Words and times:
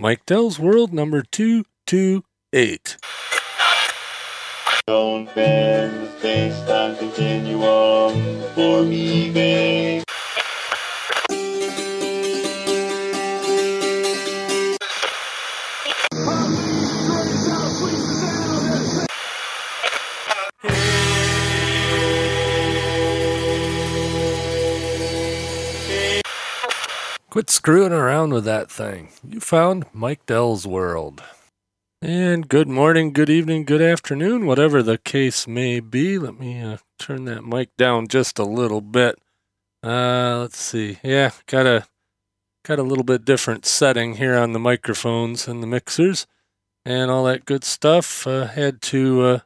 Mike 0.00 0.24
Dell's 0.26 0.60
World 0.60 0.92
number 0.92 1.22
228. 1.22 2.96
Don't 4.86 5.34
bend 5.34 6.06
the 6.06 6.18
space-time 6.20 6.96
continuum 6.96 8.40
for 8.54 8.84
me, 8.84 9.32
babe. 9.32 9.77
Quit 27.38 27.50
screwing 27.50 27.92
around 27.92 28.32
with 28.32 28.44
that 28.46 28.68
thing. 28.68 29.10
You 29.24 29.38
found 29.38 29.86
Mike 29.92 30.26
Dell's 30.26 30.66
World. 30.66 31.22
And 32.02 32.48
good 32.48 32.66
morning, 32.66 33.12
good 33.12 33.30
evening, 33.30 33.64
good 33.64 33.80
afternoon, 33.80 34.44
whatever 34.44 34.82
the 34.82 34.98
case 34.98 35.46
may 35.46 35.78
be. 35.78 36.18
Let 36.18 36.40
me 36.40 36.60
uh, 36.60 36.78
turn 36.98 37.26
that 37.26 37.44
mic 37.44 37.76
down 37.76 38.08
just 38.08 38.40
a 38.40 38.44
little 38.44 38.80
bit. 38.80 39.20
Uh, 39.84 40.38
let's 40.40 40.58
see. 40.58 40.98
Yeah, 41.04 41.30
got 41.46 41.64
a 41.64 41.86
got 42.64 42.80
a 42.80 42.82
little 42.82 43.04
bit 43.04 43.24
different 43.24 43.66
setting 43.66 44.16
here 44.16 44.34
on 44.34 44.52
the 44.52 44.58
microphones 44.58 45.46
and 45.46 45.62
the 45.62 45.68
mixers 45.68 46.26
and 46.84 47.08
all 47.08 47.22
that 47.26 47.44
good 47.44 47.62
stuff. 47.62 48.26
Uh, 48.26 48.48
had 48.48 48.82
to 48.82 49.22
uh, 49.22 49.38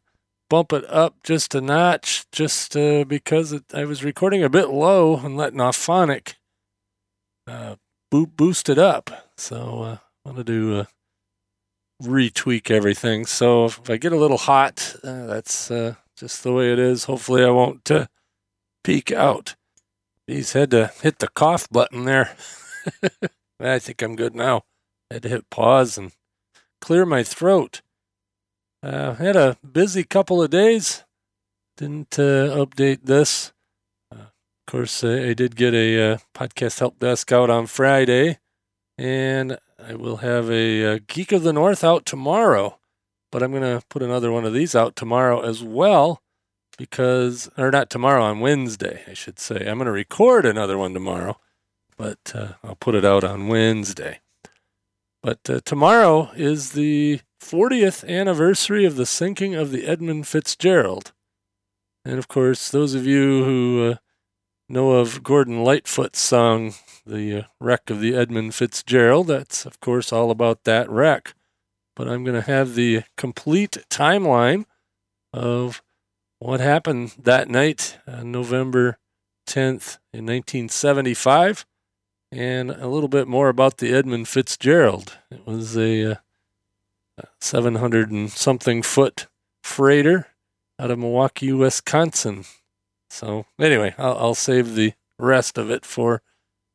bump 0.48 0.72
it 0.72 0.86
up 0.88 1.16
just 1.22 1.54
a 1.54 1.60
notch, 1.60 2.24
just 2.32 2.74
uh, 2.74 3.04
because 3.04 3.52
it, 3.52 3.64
I 3.74 3.84
was 3.84 4.02
recording 4.02 4.42
a 4.42 4.48
bit 4.48 4.70
low 4.70 5.18
and 5.18 5.36
letting 5.36 5.58
Auphonic 5.58 6.36
uh, 7.46 7.76
bo- 8.12 8.26
boost 8.26 8.68
it 8.68 8.78
up. 8.78 9.10
So 9.36 9.82
uh, 9.82 9.96
I'm 10.24 10.32
gonna 10.32 10.44
do 10.44 10.80
uh, 10.80 10.84
retweak 12.00 12.70
everything. 12.70 13.26
So 13.26 13.64
if 13.64 13.90
I 13.90 13.96
get 13.96 14.12
a 14.12 14.16
little 14.16 14.38
hot, 14.38 14.94
uh, 15.02 15.26
that's 15.26 15.70
uh, 15.70 15.94
just 16.16 16.44
the 16.44 16.52
way 16.52 16.72
it 16.72 16.78
is. 16.78 17.04
Hopefully 17.04 17.42
I 17.44 17.50
won't 17.50 17.90
uh, 17.90 18.06
peak 18.84 19.10
out. 19.10 19.56
He's 20.26 20.52
had 20.52 20.70
to 20.70 20.92
hit 21.02 21.18
the 21.18 21.28
cough 21.28 21.68
button 21.70 22.04
there. 22.04 22.36
I 23.60 23.78
think 23.78 24.02
I'm 24.02 24.14
good 24.14 24.34
now. 24.34 24.62
I 25.10 25.14
had 25.14 25.22
to 25.24 25.28
hit 25.28 25.50
pause 25.50 25.96
and 25.98 26.12
clear 26.80 27.06
my 27.06 27.22
throat. 27.22 27.80
Uh, 28.82 29.14
had 29.14 29.36
a 29.36 29.56
busy 29.64 30.04
couple 30.04 30.42
of 30.42 30.50
days. 30.50 31.04
Didn't 31.76 32.18
uh, 32.18 32.54
update 32.56 33.04
this. 33.04 33.52
Course, 34.72 35.04
uh, 35.04 35.26
I 35.28 35.34
did 35.34 35.54
get 35.54 35.74
a 35.74 36.12
uh, 36.12 36.18
podcast 36.34 36.78
help 36.78 36.98
desk 36.98 37.30
out 37.30 37.50
on 37.50 37.66
Friday, 37.66 38.38
and 38.96 39.58
I 39.78 39.94
will 39.96 40.16
have 40.16 40.50
a 40.50 40.94
uh, 40.94 40.98
Geek 41.08 41.30
of 41.30 41.42
the 41.42 41.52
North 41.52 41.84
out 41.84 42.06
tomorrow. 42.06 42.78
But 43.30 43.42
I'm 43.42 43.50
going 43.50 43.64
to 43.64 43.84
put 43.90 44.02
another 44.02 44.32
one 44.32 44.46
of 44.46 44.54
these 44.54 44.74
out 44.74 44.96
tomorrow 44.96 45.42
as 45.42 45.62
well 45.62 46.22
because, 46.78 47.50
or 47.58 47.70
not 47.70 47.90
tomorrow, 47.90 48.22
on 48.22 48.40
Wednesday, 48.40 49.02
I 49.06 49.12
should 49.12 49.38
say. 49.38 49.56
I'm 49.56 49.76
going 49.76 49.84
to 49.84 49.92
record 49.92 50.46
another 50.46 50.78
one 50.78 50.94
tomorrow, 50.94 51.38
but 51.98 52.32
uh, 52.34 52.52
I'll 52.64 52.76
put 52.76 52.94
it 52.94 53.04
out 53.04 53.24
on 53.24 53.48
Wednesday. 53.48 54.20
But 55.22 55.40
uh, 55.50 55.60
tomorrow 55.66 56.30
is 56.34 56.72
the 56.72 57.20
40th 57.42 58.08
anniversary 58.08 58.86
of 58.86 58.96
the 58.96 59.04
sinking 59.04 59.54
of 59.54 59.70
the 59.70 59.86
Edmund 59.86 60.26
Fitzgerald. 60.28 61.12
And 62.06 62.18
of 62.18 62.26
course, 62.26 62.70
those 62.70 62.94
of 62.94 63.06
you 63.06 63.44
who 63.44 63.90
uh, 63.90 63.96
know 64.72 64.92
of 64.92 65.22
Gordon 65.22 65.62
Lightfoot's 65.62 66.20
song, 66.20 66.74
The 67.06 67.40
uh, 67.40 67.42
Wreck 67.60 67.90
of 67.90 68.00
the 68.00 68.14
Edmund 68.14 68.54
Fitzgerald, 68.54 69.26
that's 69.26 69.66
of 69.66 69.78
course 69.80 70.12
all 70.12 70.30
about 70.30 70.64
that 70.64 70.88
wreck. 70.90 71.34
But 71.94 72.08
I'm 72.08 72.24
going 72.24 72.40
to 72.40 72.50
have 72.50 72.74
the 72.74 73.02
complete 73.18 73.84
timeline 73.90 74.64
of 75.32 75.82
what 76.38 76.60
happened 76.60 77.14
that 77.18 77.48
night, 77.50 77.98
uh, 78.06 78.22
November 78.22 78.98
10th 79.46 79.98
in 80.12 80.24
1975, 80.24 81.66
and 82.30 82.70
a 82.70 82.88
little 82.88 83.10
bit 83.10 83.28
more 83.28 83.50
about 83.50 83.76
the 83.76 83.92
Edmund 83.92 84.26
Fitzgerald. 84.26 85.18
It 85.30 85.46
was 85.46 85.76
a 85.76 86.12
uh, 86.12 86.14
700 87.40 88.10
and 88.10 88.32
something 88.32 88.82
foot 88.82 89.26
freighter 89.62 90.28
out 90.78 90.90
of 90.90 90.98
Milwaukee, 90.98 91.52
Wisconsin. 91.52 92.46
So, 93.12 93.44
anyway, 93.60 93.94
I'll, 93.98 94.16
I'll 94.16 94.34
save 94.34 94.74
the 94.74 94.94
rest 95.18 95.58
of 95.58 95.70
it 95.70 95.84
for 95.84 96.22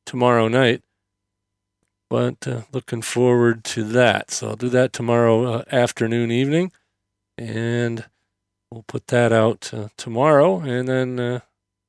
tomorrow 0.06 0.48
night. 0.48 0.84
But 2.12 2.48
uh, 2.48 2.62
looking 2.72 3.02
forward 3.02 3.64
to 3.66 3.84
that. 3.84 4.30
So, 4.30 4.50
I'll 4.50 4.56
do 4.56 4.70
that 4.70 4.94
tomorrow 4.94 5.46
uh, 5.46 5.64
afternoon, 5.72 6.30
evening. 6.30 6.72
And 7.40 8.06
we'll 8.72 8.86
put 8.88 9.08
that 9.08 9.34
out 9.34 9.74
uh, 9.74 9.88
tomorrow. 9.98 10.60
And 10.60 10.88
then 10.88 11.20
uh, 11.20 11.40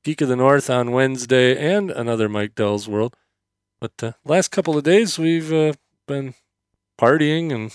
Geek 0.03 0.21
of 0.21 0.29
the 0.29 0.35
North 0.35 0.67
on 0.67 0.91
Wednesday 0.93 1.55
and 1.55 1.91
another 1.91 2.27
Mike 2.27 2.55
Dell's 2.55 2.89
World. 2.89 3.15
But 3.79 3.93
uh, 4.01 4.11
last 4.25 4.49
couple 4.49 4.75
of 4.75 4.83
days, 4.83 5.19
we've 5.19 5.53
uh, 5.53 5.73
been 6.07 6.33
partying 6.99 7.53
and 7.53 7.71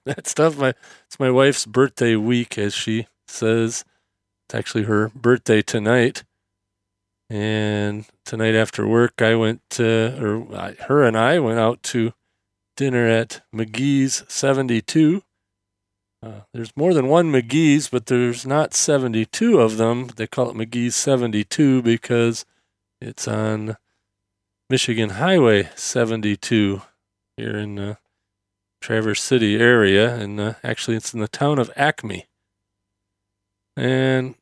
that 0.04 0.28
stuff. 0.28 0.56
My 0.56 0.74
it's 1.06 1.18
my 1.18 1.30
wife's 1.30 1.66
birthday 1.66 2.14
week, 2.14 2.56
as 2.56 2.72
she 2.72 3.08
says. 3.26 3.84
It's 4.46 4.54
actually 4.54 4.84
her 4.84 5.10
birthday 5.14 5.62
tonight, 5.62 6.24
and 7.30 8.06
tonight 8.24 8.54
after 8.54 8.86
work, 8.86 9.22
I 9.22 9.34
went 9.34 9.62
to, 9.70 10.22
or 10.22 10.56
I, 10.56 10.72
her 10.86 11.02
and 11.02 11.16
I 11.16 11.38
went 11.38 11.58
out 11.58 11.82
to 11.84 12.12
dinner 12.76 13.06
at 13.06 13.42
McGee's 13.54 14.24
Seventy 14.28 14.82
Two. 14.82 15.22
Uh, 16.22 16.40
there's 16.52 16.76
more 16.76 16.94
than 16.94 17.08
one 17.08 17.30
McGee's, 17.30 17.88
but 17.88 18.06
there's 18.06 18.46
not 18.46 18.72
72 18.72 19.60
of 19.60 19.76
them. 19.76 20.06
They 20.16 20.26
call 20.26 20.48
it 20.48 20.56
McGee's 20.56 20.96
72 20.96 21.82
because 21.82 22.46
it's 22.98 23.28
on 23.28 23.76
Michigan 24.70 25.10
Highway 25.10 25.68
72 25.74 26.80
here 27.36 27.58
in 27.58 27.74
the 27.74 27.98
Traverse 28.80 29.22
City 29.22 29.56
area, 29.56 30.14
and 30.14 30.40
uh, 30.40 30.54
actually 30.62 30.96
it's 30.96 31.12
in 31.12 31.20
the 31.20 31.28
town 31.28 31.58
of 31.58 31.70
Acme. 31.76 32.26
And 33.76 34.34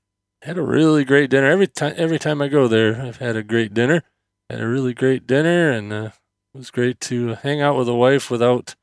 had 0.43 0.59
a 0.59 0.62
really 0.62 1.04
great 1.04 1.31
dinner 1.31 1.48
every 1.48 1.66
time. 1.66 1.94
Every 1.97 2.19
time 2.19 2.43
I 2.43 2.48
go 2.48 2.69
there, 2.69 3.00
I've 3.00 3.19
had 3.19 3.37
a 3.37 3.43
great 3.43 3.72
dinner. 3.72 4.03
Had 4.50 4.60
a 4.60 4.69
really 4.69 4.93
great 4.93 5.26
dinner, 5.26 5.70
and 5.70 5.93
uh, 5.93 6.10
it 6.54 6.59
was 6.59 6.70
great 6.70 7.00
to 7.00 7.34
hang 7.37 7.62
out 7.62 7.76
with 7.76 7.88
a 7.88 7.94
wife 7.94 8.31
without 8.31 8.75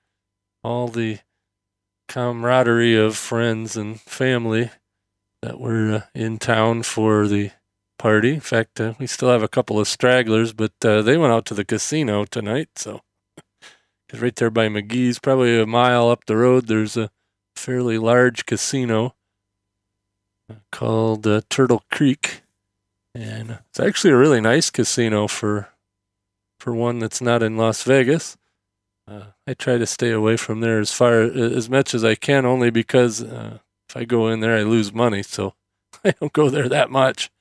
all 0.63 0.87
the 0.87 1.19
camaraderie 2.07 2.95
of 2.95 3.15
friends 3.15 3.77
and 3.77 4.01
family 4.01 4.71
that 5.41 5.59
were 5.59 5.91
uh, 5.91 6.01
in 6.15 6.37
town 6.39 6.83
for 6.83 7.27
the 7.27 7.51
party. 7.99 8.33
In 8.33 8.39
fact, 8.39 8.81
uh, 8.81 8.93
we 8.97 9.05
still 9.05 9.29
have 9.29 9.43
a 9.43 9.47
couple 9.47 9.79
of 9.79 9.87
stragglers, 9.87 10.53
but 10.53 10.73
uh, 10.83 11.01
they 11.01 11.17
went 11.17 11.33
out 11.33 11.45
to 11.45 11.53
the 11.53 11.65
casino 11.65 12.25
tonight, 12.25 12.69
so 12.75 13.01
right 14.13 14.35
there 14.35 14.49
by 14.49 14.67
McGee's, 14.67 15.19
probably 15.19 15.59
a 15.59 15.67
mile 15.67 16.09
up 16.09 16.25
the 16.25 16.37
road, 16.37 16.67
there's 16.67 16.97
a 16.97 17.11
fairly 17.55 17.97
large 17.97 18.45
casino 18.45 19.13
called 20.71 21.25
uh, 21.27 21.41
Turtle 21.49 21.83
Creek, 21.91 22.41
and 23.13 23.59
it's 23.69 23.79
actually 23.79 24.11
a 24.11 24.17
really 24.17 24.41
nice 24.41 24.69
casino 24.69 25.27
for 25.27 25.69
for 26.59 26.73
one 26.73 26.99
that's 26.99 27.21
not 27.21 27.41
in 27.43 27.57
Las 27.57 27.83
Vegas. 27.83 28.37
Uh, 29.07 29.31
I 29.47 29.53
try 29.53 29.77
to 29.77 29.85
stay 29.85 30.11
away 30.11 30.37
from 30.37 30.59
there 30.59 30.79
as 30.79 30.91
far 30.91 31.21
as 31.21 31.69
much 31.69 31.95
as 31.95 32.03
I 32.03 32.15
can, 32.15 32.45
only 32.45 32.69
because 32.69 33.23
uh, 33.23 33.59
if 33.89 33.97
I 33.97 34.03
go 34.05 34.27
in 34.27 34.39
there, 34.39 34.55
I 34.55 34.63
lose 34.63 34.93
money. 34.93 35.23
So 35.23 35.55
I 36.03 36.11
don't 36.11 36.33
go 36.33 36.49
there 36.49 36.69
that 36.69 36.91
much. 36.91 37.31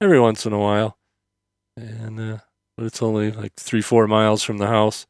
Every 0.00 0.20
once 0.20 0.44
in 0.44 0.52
a 0.52 0.58
while, 0.58 0.98
and 1.76 2.20
uh, 2.20 2.38
but 2.76 2.86
it's 2.86 3.02
only 3.02 3.32
like 3.32 3.54
three, 3.56 3.80
four 3.80 4.06
miles 4.06 4.42
from 4.42 4.58
the 4.58 4.66
house. 4.66 5.06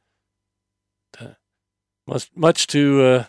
Much, 2.07 2.31
much 2.37 2.67
to 2.69 3.03
uh, 3.03 3.25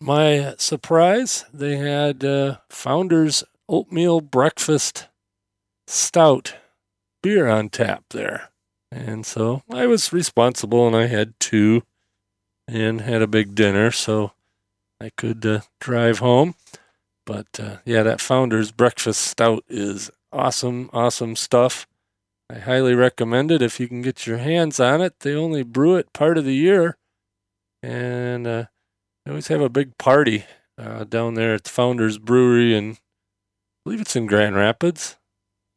my 0.00 0.54
surprise, 0.58 1.44
they 1.52 1.76
had 1.76 2.24
uh, 2.24 2.58
Founders 2.70 3.44
Oatmeal 3.68 4.20
Breakfast 4.20 5.08
Stout 5.86 6.54
beer 7.22 7.48
on 7.48 7.68
tap 7.68 8.04
there. 8.10 8.50
And 8.90 9.24
so 9.24 9.62
I 9.70 9.86
was 9.86 10.12
responsible 10.12 10.86
and 10.86 10.96
I 10.96 11.06
had 11.06 11.34
two 11.38 11.82
and 12.66 13.00
had 13.02 13.22
a 13.22 13.26
big 13.26 13.54
dinner 13.54 13.90
so 13.90 14.32
I 15.00 15.10
could 15.16 15.44
uh, 15.44 15.60
drive 15.80 16.18
home. 16.18 16.54
But 17.26 17.60
uh, 17.60 17.76
yeah, 17.84 18.02
that 18.02 18.20
Founders 18.20 18.72
Breakfast 18.72 19.20
Stout 19.20 19.64
is 19.68 20.10
awesome, 20.32 20.90
awesome 20.92 21.36
stuff. 21.36 21.86
I 22.48 22.58
highly 22.58 22.94
recommend 22.94 23.52
it 23.52 23.62
if 23.62 23.78
you 23.78 23.86
can 23.86 24.02
get 24.02 24.26
your 24.26 24.38
hands 24.38 24.80
on 24.80 25.00
it. 25.00 25.20
They 25.20 25.34
only 25.34 25.62
brew 25.62 25.96
it 25.96 26.12
part 26.12 26.38
of 26.38 26.44
the 26.44 26.54
year 26.54 26.96
and 27.82 28.46
uh, 28.46 28.64
they 29.30 29.34
always 29.34 29.46
have 29.46 29.60
a 29.60 29.68
big 29.68 29.96
party 29.96 30.44
uh, 30.76 31.04
down 31.04 31.34
there 31.34 31.54
at 31.54 31.62
the 31.62 31.70
Founders 31.70 32.18
Brewery, 32.18 32.74
and 32.74 32.94
I 32.94 32.98
believe 33.84 34.00
it's 34.00 34.16
in 34.16 34.26
Grand 34.26 34.56
Rapids. 34.56 35.18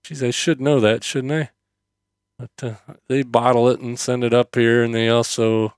Geez, 0.03 0.23
I 0.23 0.31
should 0.31 0.59
know 0.59 0.79
that, 0.79 1.03
shouldn't 1.03 1.33
I? 1.33 1.49
But 2.39 2.49
uh, 2.63 2.93
they 3.07 3.21
bottle 3.21 3.69
it 3.69 3.79
and 3.79 3.99
send 3.99 4.23
it 4.23 4.33
up 4.33 4.55
here, 4.55 4.81
and 4.81 4.91
they 4.91 5.07
also 5.07 5.75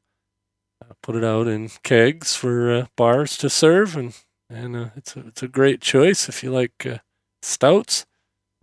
uh, 0.81 0.93
put 1.03 1.17
it 1.17 1.25
out 1.25 1.49
in 1.49 1.69
kegs 1.83 2.33
for 2.33 2.73
uh, 2.73 2.85
bars 2.95 3.35
to 3.39 3.49
serve, 3.49 3.97
and 3.97 4.15
and 4.49 4.77
uh, 4.77 4.89
it's 4.95 5.17
a, 5.17 5.27
it's 5.27 5.43
a 5.43 5.49
great 5.49 5.81
choice 5.81 6.29
if 6.29 6.43
you 6.43 6.51
like 6.51 6.85
uh, 6.85 6.99
stouts. 7.41 8.05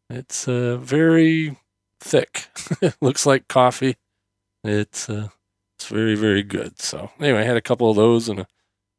It's 0.09 0.47
very 0.47 1.59
thick. 2.01 2.49
it 2.81 2.97
Looks 3.03 3.27
like 3.27 3.47
coffee. 3.47 3.99
It's 4.65 5.11
it's 5.11 5.87
very 5.87 6.15
very 6.15 6.43
good. 6.43 6.81
So 6.81 7.11
anyway, 7.21 7.41
I 7.41 7.45
had 7.45 7.59
a 7.59 7.61
couple 7.61 7.91
of 7.91 7.97
those 7.97 8.31
and 8.31 8.41
a 8.41 8.47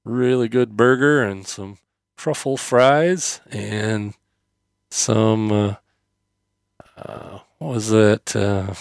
really 0.03 0.47
good 0.47 0.75
burger 0.75 1.23
and 1.23 1.47
some 1.47 1.77
truffle 2.17 2.57
fries 2.57 3.41
and 3.49 4.13
some 4.89 5.51
uh, 5.51 5.75
uh, 6.97 7.39
what 7.57 7.73
was 7.75 7.89
that 7.89 8.35
uh, 8.35 8.73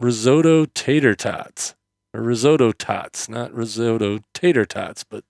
risotto 0.00 0.66
tater 0.66 1.14
tots 1.14 1.74
or 2.14 2.20
risotto 2.22 2.72
tots, 2.72 3.28
not 3.28 3.52
risotto 3.52 4.20
tater 4.34 4.64
tots, 4.64 5.04
but 5.04 5.24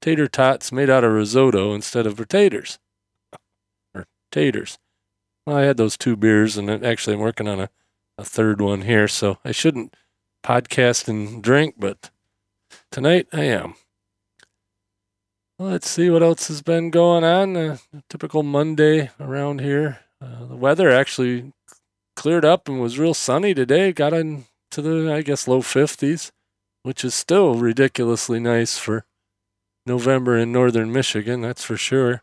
tater 0.00 0.28
tots 0.28 0.72
made 0.72 0.90
out 0.90 1.04
of 1.04 1.12
risotto 1.12 1.74
instead 1.74 2.06
of 2.06 2.16
potatoes 2.16 2.78
or 3.94 4.06
taters. 4.30 4.78
Well, 5.46 5.56
I 5.56 5.62
had 5.62 5.76
those 5.76 5.96
two 5.96 6.16
beers, 6.16 6.56
and 6.56 6.70
actually, 6.84 7.14
I'm 7.14 7.20
working 7.20 7.48
on 7.48 7.60
a, 7.60 7.70
a 8.18 8.24
third 8.24 8.60
one 8.60 8.82
here, 8.82 9.08
so 9.08 9.38
I 9.44 9.52
shouldn't 9.52 9.94
podcast 10.44 11.08
and 11.08 11.42
drink, 11.42 11.76
but 11.78 12.10
tonight 12.90 13.26
I 13.32 13.44
am. 13.44 13.74
Let's 15.62 15.88
see 15.88 16.10
what 16.10 16.24
else 16.24 16.48
has 16.48 16.60
been 16.60 16.90
going 16.90 17.22
on. 17.22 17.56
Uh, 17.56 17.76
typical 18.08 18.42
Monday 18.42 19.10
around 19.20 19.60
here. 19.60 20.00
Uh, 20.20 20.44
the 20.46 20.56
weather 20.56 20.90
actually 20.90 21.52
cleared 22.16 22.44
up 22.44 22.68
and 22.68 22.80
was 22.80 22.98
real 22.98 23.14
sunny 23.14 23.54
today. 23.54 23.92
Got 23.92 24.12
into 24.12 24.44
the, 24.74 25.14
I 25.14 25.22
guess, 25.22 25.46
low 25.46 25.60
50s, 25.60 26.32
which 26.82 27.04
is 27.04 27.14
still 27.14 27.54
ridiculously 27.54 28.40
nice 28.40 28.76
for 28.76 29.04
November 29.86 30.36
in 30.36 30.50
northern 30.50 30.92
Michigan, 30.92 31.42
that's 31.42 31.62
for 31.62 31.76
sure. 31.76 32.22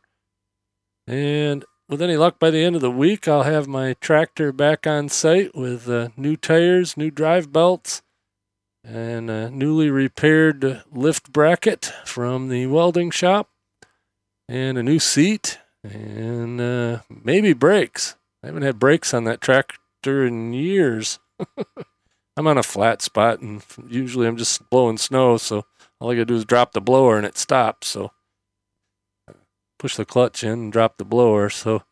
And 1.08 1.64
with 1.88 2.02
any 2.02 2.18
luck, 2.18 2.40
by 2.40 2.52
the 2.52 2.66
end 2.66 2.76
of 2.76 2.82
the 2.82 2.92
week, 2.92 3.26
I'll 3.26 3.44
have 3.44 3.70
my 3.70 3.96
tractor 4.02 4.52
back 4.52 4.86
on 4.86 5.08
site 5.08 5.56
with 5.56 5.90
uh, 5.90 6.10
new 6.18 6.36
tires, 6.36 6.98
new 6.98 7.10
drive 7.10 7.54
belts, 7.54 8.02
and 8.84 9.30
a 9.30 9.50
newly 9.50 9.90
repaired 9.90 10.84
lift 10.92 11.32
bracket 11.32 11.92
from 12.06 12.50
the 12.50 12.68
welding 12.68 13.12
shop, 13.12 13.50
and 14.48 14.78
a 14.78 14.84
new 14.84 15.00
seat, 15.00 15.60
and 15.84 16.60
uh, 16.60 17.00
maybe 17.10 17.54
brakes. 17.54 18.16
I 18.44 18.48
haven't 18.48 18.64
had 18.64 18.80
brakes 18.80 19.14
on 19.14 19.26
that 19.26 19.42
tractor 19.42 20.26
in 20.26 20.54
years. 20.54 21.20
I'm 22.38 22.48
on 22.48 22.58
a 22.58 22.64
flat 22.64 23.02
spot, 23.02 23.42
and 23.42 23.64
usually 23.88 24.28
I'm 24.28 24.38
just 24.38 24.70
blowing 24.70 24.98
snow, 24.98 25.38
so 25.38 25.66
all 26.00 26.12
I 26.12 26.16
gotta 26.16 26.26
do 26.26 26.36
is 26.36 26.46
drop 26.46 26.72
the 26.72 26.82
blower 26.82 27.18
and 27.18 27.26
it 27.26 27.38
stops. 27.38 27.88
So 27.90 28.12
push 29.78 29.96
the 29.96 30.06
clutch 30.06 30.44
in 30.44 30.52
and 30.52 30.72
drop 30.72 30.98
the 30.98 31.06
blower. 31.06 31.50
So 31.50 31.84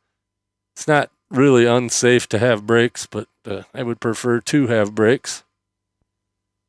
it's 0.76 0.88
not 0.88 1.10
really 1.30 1.66
unsafe 1.66 2.28
to 2.30 2.40
have 2.40 2.68
brakes, 2.68 3.08
but 3.08 3.28
uh, 3.46 3.64
I 3.74 3.84
would 3.84 4.00
prefer 4.00 4.40
to 4.42 4.68
have 4.68 4.96
brakes. 4.96 5.44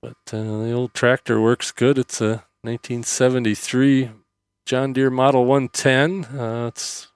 But 0.00 0.16
uh, 0.32 0.62
the 0.62 0.72
old 0.72 0.94
tractor 0.94 1.40
works 1.40 1.72
good. 1.72 1.98
It's 1.98 2.20
a 2.20 2.44
1973 2.62 4.10
John 4.64 4.92
Deere 4.92 5.10
Model 5.10 5.44
110. 5.44 6.38
Uh, 6.38 6.66
it's 6.68 7.08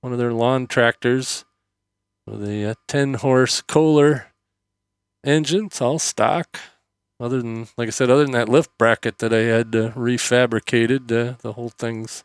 one 0.00 0.12
of 0.12 0.18
their 0.18 0.32
lawn 0.32 0.66
tractors 0.66 1.44
with 2.26 2.42
a, 2.44 2.76
10 2.88 3.14
horse 3.14 3.60
Kohler 3.62 4.28
engine. 5.24 5.66
It's 5.66 5.80
all 5.80 5.98
stock. 5.98 6.58
Other 7.18 7.42
than, 7.42 7.68
like 7.76 7.88
I 7.88 7.90
said, 7.90 8.10
other 8.10 8.22
than 8.22 8.32
that 8.32 8.48
lift 8.48 8.70
bracket 8.78 9.18
that 9.18 9.32
I 9.32 9.40
had 9.40 9.76
uh, 9.76 9.90
refabricated, 9.90 11.10
uh, 11.12 11.36
the 11.42 11.52
whole 11.52 11.68
thing's 11.68 12.24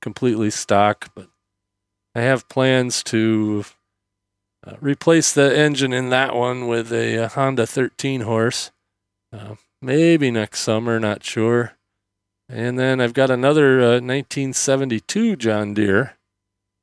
completely 0.00 0.50
stock, 0.50 1.10
but 1.14 1.28
I 2.14 2.22
have 2.22 2.48
plans 2.48 3.02
to 3.04 3.64
uh, 4.66 4.76
replace 4.80 5.32
the 5.32 5.56
engine 5.56 5.92
in 5.92 6.08
that 6.10 6.34
one 6.34 6.68
with 6.68 6.92
a, 6.92 7.16
a 7.16 7.28
Honda 7.28 7.66
13 7.66 8.22
horse. 8.22 8.70
Uh, 9.32 9.54
maybe 9.80 10.30
next 10.30 10.60
summer, 10.60 10.98
not 10.98 11.24
sure. 11.24 11.72
And 12.48 12.78
then 12.78 13.00
I've 13.00 13.14
got 13.14 13.30
another 13.30 13.80
uh, 13.80 14.00
1972 14.00 15.36
John 15.36 15.74
Deere 15.74 16.16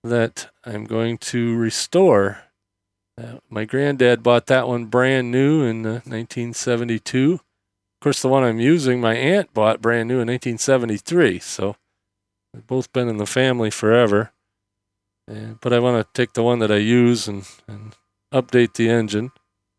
that 0.03 0.49
I'm 0.63 0.85
going 0.85 1.17
to 1.17 1.55
restore. 1.57 2.39
Uh, 3.21 3.39
my 3.49 3.65
granddad 3.65 4.23
bought 4.23 4.45
that 4.45 4.67
one 4.67 4.85
brand 4.85 5.31
new 5.31 5.63
in 5.63 5.83
1972. 5.83 7.33
Of 7.33 7.39
course, 7.99 8.21
the 8.21 8.29
one 8.29 8.43
I'm 8.43 8.59
using, 8.59 9.01
my 9.01 9.15
aunt 9.15 9.53
bought 9.53 9.81
brand 9.81 10.07
new 10.07 10.19
in 10.21 10.27
1973. 10.27 11.39
So 11.39 11.75
They've 12.57 12.65
both 12.65 12.91
been 12.91 13.07
in 13.07 13.17
the 13.17 13.27
family 13.27 13.69
forever. 13.69 14.31
But 15.27 15.73
I 15.73 15.79
want 15.79 16.03
to 16.03 16.19
take 16.19 16.33
the 16.33 16.41
one 16.41 16.57
that 16.59 16.71
I 16.71 16.77
use 16.77 17.27
and, 17.27 17.47
and 17.67 17.95
update 18.33 18.73
the 18.73 18.89
engine. 18.89 19.31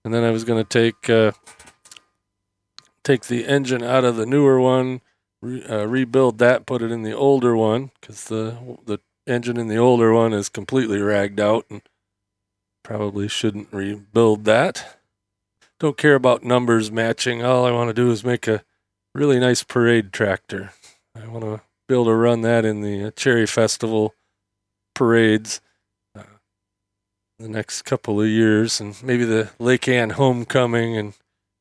And 0.05 0.15
then 0.15 0.23
I 0.23 0.31
was 0.31 0.45
going 0.45 0.65
to 0.65 0.69
take 0.69 1.11
uh, 1.11 1.33
take 3.09 3.25
the 3.25 3.47
engine 3.47 3.83
out 3.83 4.05
of 4.05 4.17
the 4.17 4.27
newer 4.27 4.61
one, 4.61 5.01
re, 5.41 5.65
uh, 5.65 5.87
rebuild 5.87 6.37
that, 6.37 6.67
put 6.67 6.83
it 6.83 6.93
in 6.93 7.03
the 7.03 7.17
older 7.17 7.57
one 7.57 7.91
because 7.99 8.25
the 8.25 8.59
the 8.85 8.99
engine 9.27 9.57
in 9.57 9.69
the 9.69 9.79
older 9.79 10.13
one 10.13 10.35
is 10.35 10.51
completely 10.51 11.01
ragged 11.01 11.41
out 11.41 11.65
and 11.71 11.81
probably 12.85 13.27
shouldn't 13.27 13.73
rebuild 13.73 14.45
that. 14.45 14.99
Don't 15.81 15.97
care 15.97 16.17
about 16.17 16.45
numbers 16.45 16.91
matching. 16.91 17.43
All 17.43 17.65
I 17.65 17.71
want 17.71 17.89
to 17.89 17.95
do 17.95 18.11
is 18.11 18.25
make 18.25 18.47
a 18.47 18.63
really 19.15 19.41
nice 19.41 19.63
parade 19.63 20.13
tractor. 20.13 20.73
I 21.15 21.27
want 21.29 21.45
to 21.45 21.63
be 21.89 21.95
able 21.95 22.07
to 22.07 22.15
run 22.15 22.43
that 22.43 22.67
in 22.67 22.83
the 22.83 23.05
uh, 23.05 23.11
Cherry 23.13 23.47
Festival 23.47 24.15
parades 24.95 25.63
uh, 26.15 26.25
the 27.39 27.49
next 27.49 27.83
couple 27.83 28.21
of 28.21 28.29
years, 28.29 28.81
and 28.81 29.03
maybe 29.03 29.25
the 29.25 29.51
Lake 29.59 29.89
Ann 29.89 30.11
Homecoming 30.11 30.95
and 30.95 31.15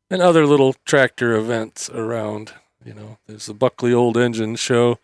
and 0.09 0.21
other 0.21 0.45
little 0.45 0.73
tractor 0.85 1.35
events 1.35 1.89
around. 1.89 2.53
You 2.83 2.93
know, 2.93 3.17
there's 3.27 3.47
the 3.47 3.53
Buckley 3.53 3.93
Old 3.93 4.17
Engine 4.17 4.55
Show, 4.55 4.99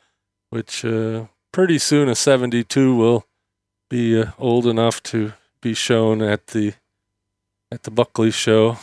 which 0.50 0.86
uh, 0.86 1.26
pretty 1.52 1.78
soon 1.78 2.10
a 2.10 2.16
72 2.16 2.96
will 2.96 3.26
be 3.90 4.20
uh, 4.22 4.32
old 4.38 4.66
enough 4.66 5.04
to 5.04 5.34
be 5.62 5.74
shown 5.74 6.22
at 6.22 6.48
the 6.48 6.74
at 7.72 7.84
the 7.84 7.92
Buckley 7.92 8.32
Show. 8.32 8.78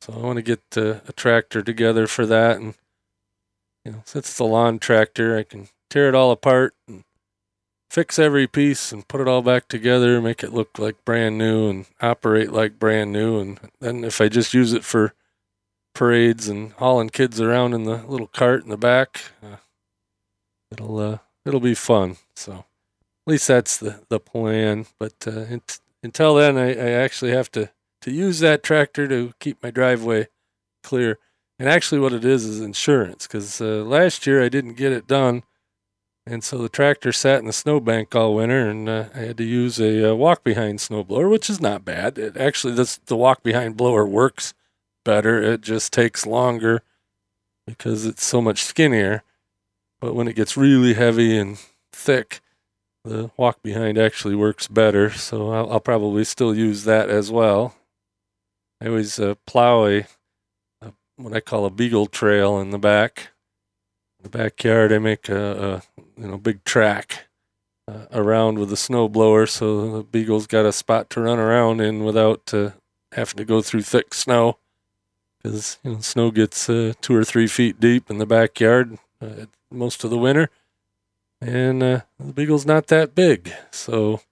So 0.00 0.12
I 0.12 0.18
want 0.18 0.36
to 0.36 0.42
get 0.42 0.62
uh, 0.76 1.00
a 1.08 1.12
tractor 1.12 1.62
together 1.62 2.06
for 2.06 2.26
that, 2.26 2.58
and 2.58 2.74
you 3.84 3.92
know, 3.92 4.02
since 4.04 4.28
it's 4.28 4.38
a 4.38 4.44
lawn 4.44 4.78
tractor, 4.78 5.36
I 5.36 5.42
can 5.42 5.68
tear 5.90 6.08
it 6.08 6.14
all 6.14 6.30
apart 6.30 6.74
and 6.88 7.04
fix 7.90 8.18
every 8.18 8.46
piece 8.46 8.92
and 8.92 9.06
put 9.06 9.20
it 9.20 9.28
all 9.28 9.42
back 9.42 9.68
together, 9.68 10.20
make 10.20 10.42
it 10.42 10.52
look 10.52 10.78
like 10.78 11.04
brand 11.04 11.38
new 11.38 11.68
and 11.68 11.86
operate 12.00 12.50
like 12.52 12.78
brand 12.78 13.12
new. 13.12 13.38
And 13.38 13.60
then 13.80 14.04
if 14.04 14.20
I 14.20 14.28
just 14.28 14.54
use 14.54 14.72
it 14.72 14.84
for 14.84 15.14
parades 15.94 16.48
and 16.48 16.72
hauling 16.72 17.10
kids 17.10 17.40
around 17.40 17.72
in 17.72 17.84
the 17.84 18.02
little 18.06 18.26
cart 18.26 18.64
in 18.64 18.70
the 18.70 18.76
back, 18.76 19.22
uh, 19.42 19.56
it'll 20.70 20.98
uh, 20.98 21.18
it'll 21.44 21.60
be 21.60 21.74
fun. 21.74 22.16
So 22.34 22.52
at 22.52 22.64
least 23.26 23.48
that's 23.48 23.76
the 23.76 24.00
the 24.08 24.20
plan. 24.20 24.86
But 24.98 25.14
uh, 25.26 25.46
until 26.02 26.34
then, 26.34 26.58
I, 26.58 26.70
I 26.70 26.90
actually 26.90 27.32
have 27.32 27.50
to 27.52 27.70
to 28.02 28.10
use 28.10 28.40
that 28.40 28.62
tractor 28.62 29.08
to 29.08 29.32
keep 29.40 29.62
my 29.62 29.70
driveway 29.70 30.28
clear. 30.82 31.18
And 31.58 31.68
actually, 31.68 32.00
what 32.00 32.12
it 32.12 32.24
is 32.24 32.44
is 32.44 32.60
insurance. 32.60 33.26
Because 33.26 33.60
uh, 33.60 33.84
last 33.84 34.26
year 34.26 34.42
I 34.42 34.48
didn't 34.48 34.74
get 34.74 34.92
it 34.92 35.06
done 35.06 35.44
and 36.26 36.42
so 36.42 36.56
the 36.56 36.70
tractor 36.70 37.12
sat 37.12 37.40
in 37.40 37.46
the 37.46 37.52
snowbank 37.52 38.14
all 38.14 38.34
winter, 38.34 38.68
and 38.68 38.88
uh, 38.88 39.06
I 39.14 39.18
had 39.18 39.36
to 39.38 39.44
use 39.44 39.78
a 39.78 40.12
uh, 40.12 40.14
walk 40.14 40.42
behind 40.42 40.78
snowblower, 40.78 41.30
which 41.30 41.50
is 41.50 41.60
not 41.60 41.84
bad. 41.84 42.16
It 42.16 42.36
actually, 42.36 42.74
this 42.74 42.96
the 42.96 43.16
walk 43.16 43.42
behind 43.42 43.76
blower 43.76 44.06
works 44.06 44.54
better. 45.04 45.40
It 45.42 45.60
just 45.60 45.92
takes 45.92 46.26
longer 46.26 46.82
because 47.66 48.06
it's 48.06 48.24
so 48.24 48.40
much 48.40 48.64
skinnier. 48.64 49.22
But 50.00 50.14
when 50.14 50.28
it 50.28 50.36
gets 50.36 50.56
really 50.56 50.94
heavy 50.94 51.36
and 51.36 51.58
thick, 51.92 52.40
the 53.04 53.30
walk 53.36 53.62
behind 53.62 53.98
actually 53.98 54.34
works 54.34 54.66
better. 54.66 55.10
So 55.10 55.50
I'll, 55.52 55.72
I'll 55.72 55.80
probably 55.80 56.24
still 56.24 56.54
use 56.54 56.84
that 56.84 57.08
as 57.08 57.30
well. 57.30 57.74
I 58.80 58.88
always 58.88 59.18
uh, 59.18 59.34
plow 59.46 59.86
a, 59.86 60.06
a 60.82 60.92
what 61.16 61.32
I 61.32 61.40
call 61.40 61.64
a 61.64 61.70
beagle 61.70 62.06
trail 62.06 62.58
in 62.58 62.70
the 62.70 62.78
back 62.78 63.28
the 64.24 64.30
backyard, 64.30 64.92
I 64.92 64.98
make 64.98 65.28
a, 65.28 65.82
a 65.86 66.02
you 66.20 66.26
know 66.26 66.38
big 66.38 66.64
track 66.64 67.26
uh, 67.86 68.06
around 68.10 68.58
with 68.58 68.72
a 68.72 68.76
snow 68.76 69.08
blower, 69.08 69.46
so 69.46 69.98
the 69.98 70.02
beagle's 70.02 70.48
got 70.48 70.66
a 70.66 70.72
spot 70.72 71.10
to 71.10 71.20
run 71.20 71.38
around 71.38 71.80
in 71.80 72.02
without 72.04 72.52
uh, 72.52 72.70
having 73.12 73.36
to 73.36 73.44
go 73.44 73.62
through 73.62 73.82
thick 73.82 74.12
snow. 74.14 74.58
Because 75.44 75.78
you 75.84 75.92
know 75.92 76.00
snow 76.00 76.30
gets 76.30 76.70
uh, 76.70 76.94
two 77.02 77.14
or 77.14 77.22
three 77.22 77.46
feet 77.46 77.78
deep 77.78 78.08
in 78.08 78.16
the 78.16 78.24
backyard 78.24 78.96
uh, 79.20 79.44
most 79.70 80.02
of 80.02 80.08
the 80.08 80.16
winter, 80.16 80.48
and 81.38 81.82
uh, 81.82 82.00
the 82.18 82.32
beagle's 82.32 82.64
not 82.64 82.86
that 82.86 83.14
big, 83.14 83.52
so 83.70 84.22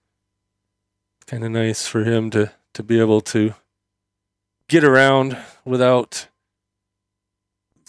it's 1.15 1.25
kind 1.27 1.43
of 1.43 1.51
nice 1.51 1.85
for 1.85 2.03
him 2.03 2.31
to 2.31 2.51
to 2.73 2.81
be 2.81 2.99
able 2.99 3.21
to 3.21 3.53
get 4.67 4.83
around 4.83 5.37
without 5.63 6.29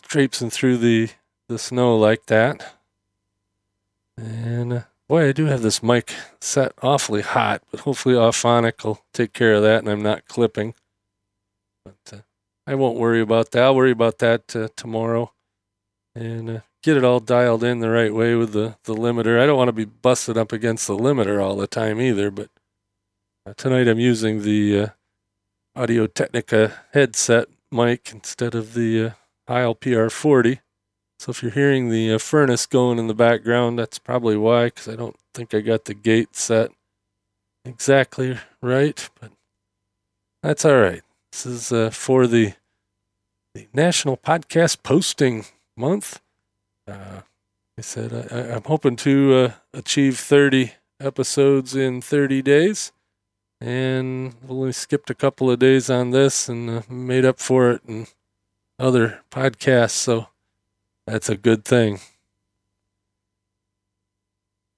traipsing 0.02 0.50
through 0.50 0.76
the 0.76 1.08
the 1.48 1.58
snow 1.58 1.96
like 1.96 2.26
that. 2.26 2.74
And 4.18 4.72
uh, 4.72 4.82
boy, 5.08 5.28
I 5.28 5.32
do 5.32 5.46
have 5.46 5.62
this 5.62 5.82
mic 5.82 6.14
set 6.40 6.72
awfully 6.82 7.22
hot, 7.22 7.62
but 7.70 7.80
hopefully 7.80 8.16
Auphonic 8.16 8.84
will 8.84 9.02
take 9.14 9.32
care 9.32 9.54
of 9.54 9.62
that 9.62 9.78
and 9.78 9.88
I'm 9.88 10.02
not 10.02 10.28
clipping. 10.28 10.74
But 11.84 12.12
uh, 12.12 12.18
I 12.66 12.74
won't 12.74 12.98
worry 12.98 13.20
about 13.20 13.50
that. 13.50 13.62
I'll 13.62 13.76
worry 13.76 13.90
about 13.90 14.18
that 14.18 14.56
uh, 14.56 14.68
tomorrow 14.76 15.32
and 16.14 16.48
uh, 16.48 16.60
get 16.82 16.96
it 16.96 17.04
all 17.04 17.20
dialed 17.20 17.64
in 17.64 17.80
the 17.80 17.90
right 17.90 18.14
way 18.14 18.34
with 18.34 18.52
the, 18.52 18.76
the 18.84 18.94
limiter. 18.94 19.40
I 19.40 19.46
don't 19.46 19.58
want 19.58 19.68
to 19.68 19.72
be 19.72 19.84
busted 19.84 20.36
up 20.36 20.52
against 20.52 20.86
the 20.86 20.96
limiter 20.96 21.42
all 21.42 21.56
the 21.56 21.66
time 21.66 22.00
either, 22.00 22.30
but 22.30 22.48
uh, 23.46 23.52
tonight 23.56 23.88
I'm 23.88 23.98
using 23.98 24.42
the 24.42 24.80
uh, 24.80 24.86
Audio 25.76 26.06
Technica 26.06 26.72
headset 26.92 27.48
mic 27.70 28.10
instead 28.12 28.54
of 28.54 28.74
the 28.74 29.06
uh, 29.06 29.10
Heil 29.48 29.74
PR40. 29.74 30.60
So 31.18 31.30
if 31.30 31.42
you're 31.42 31.52
hearing 31.52 31.90
the 31.90 32.14
uh, 32.14 32.18
furnace 32.18 32.66
going 32.66 32.98
in 32.98 33.08
the 33.08 33.14
background, 33.14 33.78
that's 33.78 33.98
probably 33.98 34.36
why, 34.36 34.66
because 34.66 34.88
I 34.88 34.96
don't 34.96 35.16
think 35.34 35.52
I 35.52 35.60
got 35.60 35.84
the 35.84 35.94
gate 35.94 36.36
set 36.36 36.70
exactly 37.64 38.38
right, 38.62 39.08
but 39.20 39.32
that's 40.42 40.64
all 40.64 40.80
right. 40.80 41.02
This 41.34 41.46
is 41.46 41.72
uh, 41.72 41.90
for 41.90 42.28
the 42.28 42.52
the 43.54 43.66
National 43.74 44.16
Podcast 44.16 44.84
Posting 44.84 45.44
Month. 45.76 46.20
Uh, 46.86 47.22
I 47.76 47.80
said 47.80 48.12
I, 48.30 48.54
I'm 48.54 48.62
hoping 48.62 48.94
to 48.98 49.34
uh, 49.34 49.52
achieve 49.72 50.16
30 50.16 50.74
episodes 51.00 51.74
in 51.74 52.00
30 52.00 52.40
days, 52.40 52.92
and 53.60 54.36
only 54.48 54.70
skipped 54.70 55.10
a 55.10 55.14
couple 55.14 55.50
of 55.50 55.58
days 55.58 55.90
on 55.90 56.12
this 56.12 56.48
and 56.48 56.70
uh, 56.70 56.82
made 56.88 57.24
up 57.24 57.40
for 57.40 57.72
it 57.72 57.82
in 57.84 58.06
other 58.78 59.22
podcasts. 59.32 59.90
So 59.90 60.28
that's 61.04 61.28
a 61.28 61.36
good 61.36 61.64
thing. 61.64 61.98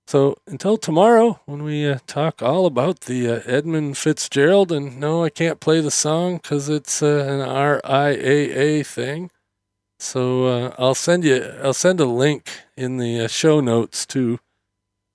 So 0.07 0.37
until 0.47 0.77
tomorrow, 0.77 1.41
when 1.47 1.65
we 1.65 1.89
uh, 1.89 1.99
talk 2.07 2.41
all 2.41 2.67
about 2.67 3.03
the 3.03 3.29
uh, 3.29 3.41
Edmund 3.45 3.99
Fitzgerald, 3.99 4.71
and 4.71 5.01
no, 5.01 5.25
I 5.25 5.31
can't 5.31 5.59
play 5.59 5.81
the 5.81 5.91
song 5.91 6.37
because 6.37 6.69
it's 6.69 7.03
uh, 7.03 7.27
an 7.29 7.41
RIAA 7.41 8.87
thing. 8.87 9.33
So 9.99 10.47
uh, 10.47 10.75
I'll 10.79 10.95
send 10.95 11.25
you, 11.25 11.43
I'll 11.63 11.73
send 11.73 11.99
a 11.99 12.05
link 12.05 12.51
in 12.77 12.99
the 12.99 13.23
uh, 13.23 13.29
show 13.29 13.61
notes 13.61 14.07
to 14.07 14.39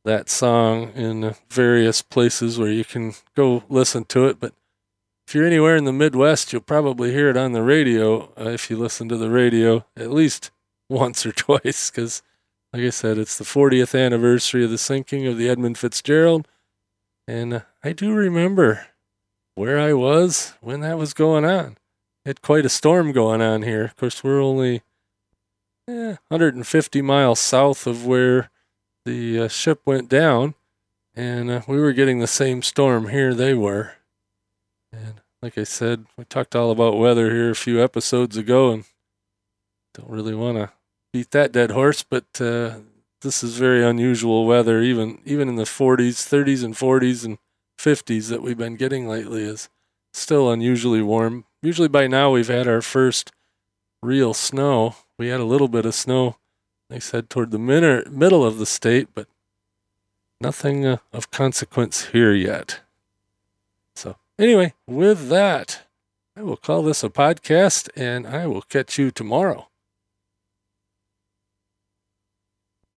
that 0.04 0.30
song 0.30 0.92
in 0.94 1.24
uh, 1.24 1.34
various 1.50 2.02
places 2.02 2.60
where 2.60 2.72
you 2.72 2.84
can 2.84 3.14
go 3.34 3.64
listen 3.70 4.04
to 4.06 4.26
it. 4.26 4.42
But 4.42 4.54
if 5.26 5.34
you're 5.34 5.46
anywhere 5.46 5.78
in 5.78 5.86
the 5.86 5.94
Midwest, 5.94 6.52
you'll 6.52 6.64
probably 6.64 7.14
hear 7.14 7.30
it 7.30 7.38
on 7.38 7.54
the 7.54 7.64
radio 7.64 8.34
if 8.36 8.70
you 8.70 8.76
listen 8.76 9.08
to 9.08 9.16
the 9.16 9.30
radio 9.30 9.86
at 9.96 10.12
least 10.12 10.52
once 10.90 11.26
or 11.26 11.32
twice 11.32 11.90
because 11.90 12.22
like 12.74 12.84
I 12.84 12.90
said, 12.90 13.18
it's 13.18 13.38
the 13.38 13.44
40th 13.44 14.00
anniversary 14.00 14.64
of 14.64 14.72
the 14.72 14.78
sinking 14.78 15.28
of 15.28 15.38
the 15.38 15.50
Edmund 15.50 15.78
Fitzgerald. 15.78 16.48
And 17.28 17.64
I 17.84 17.92
do 17.92 18.14
remember 18.14 18.88
where 19.56 19.80
I 19.80 19.94
was 19.94 20.54
when 20.62 20.80
that 20.82 20.98
was 20.98 21.14
going 21.14 21.44
on. 21.44 21.78
Had 22.26 22.42
quite 22.42 22.66
a 22.66 22.70
storm 22.70 23.12
going 23.12 23.42
on 23.42 23.64
here. 23.64 23.84
Of 23.84 23.96
course, 23.98 24.24
we're 24.24 24.42
only 24.42 24.84
eh, 25.88 26.16
150 26.30 27.02
miles 27.02 27.40
south 27.40 27.86
of 27.88 28.06
where 28.06 28.50
the 29.06 29.42
uh, 29.42 29.48
ship 29.50 29.82
went 29.86 30.08
down. 30.08 30.56
And 31.14 31.52
uh, 31.52 31.62
we 31.68 31.78
were 31.78 31.92
getting 31.92 32.20
the 32.20 32.28
same 32.28 32.62
storm 32.62 33.10
here 33.10 33.34
they 33.34 33.54
were. 33.54 33.94
And 34.94 35.22
like 35.42 35.58
I 35.58 35.64
said, 35.64 36.06
we 36.16 36.24
talked 36.24 36.56
all 36.56 36.72
about 36.72 36.98
weather 36.98 37.32
here 37.32 37.50
a 37.50 37.56
few 37.56 37.84
episodes 37.84 38.38
ago 38.38 38.72
and 38.72 38.86
don't 39.94 40.10
really 40.10 40.36
want 40.36 40.58
to 40.58 40.72
beat 41.14 41.32
that 41.32 41.52
dead 41.52 41.72
horse, 41.72 42.04
but 42.04 42.26
uh, 42.40 42.76
this 43.22 43.44
is 43.44 43.58
very 43.58 43.84
unusual 43.84 44.46
weather. 44.46 44.82
Even 44.82 45.20
even 45.26 45.50
in 45.50 45.56
the 45.56 45.64
40s, 45.64 46.28
30s, 46.28 46.64
and 46.64 46.76
40s 46.76 47.26
and 47.26 47.38
50s 47.80 48.30
that 48.30 48.42
we've 48.42 48.58
been 48.58 48.76
getting 48.76 49.08
lately 49.08 49.44
is 49.44 49.70
still 50.14 50.52
unusually 50.52 51.02
warm. 51.02 51.46
Usually 51.62 51.88
by 51.88 52.08
now 52.08 52.32
we've 52.32 52.48
had 52.48 52.68
our 52.68 52.82
first 52.82 53.32
real 54.02 54.34
snow. 54.34 54.96
We 55.18 55.28
had 55.28 55.40
a 55.40 55.46
little 55.46 55.68
bit 55.68 55.86
of 55.86 55.96
snow, 55.96 56.38
they 56.90 57.00
said, 57.00 57.30
toward 57.30 57.52
the 57.52 57.60
middle 57.60 58.46
of 58.46 58.58
the 58.58 58.66
state, 58.66 59.10
but 59.14 59.28
nothing 60.40 60.86
uh, 60.86 60.98
of 61.14 61.32
consequence 61.32 62.08
here 62.08 62.34
yet. 62.34 62.82
So, 63.96 64.16
anyway, 64.40 64.74
with 64.88 65.30
that, 65.30 65.84
I 66.36 66.42
will 66.42 66.58
call 66.58 66.82
this 66.82 67.04
a 67.04 67.10
podcast 67.10 67.90
and 67.96 68.26
I 68.26 68.48
will 68.48 68.64
catch 68.64 68.98
you 68.98 69.12
tomorrow. 69.12 69.68